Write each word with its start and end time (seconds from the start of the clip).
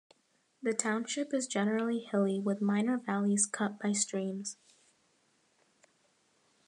The 0.63 0.73
township 0.73 1.31
is 1.31 1.45
generally 1.45 1.99
hilly 1.99 2.39
with 2.39 2.59
minor 2.59 2.97
valleys 2.97 3.45
cut 3.45 3.77
by 3.77 3.91
streams. 3.91 4.57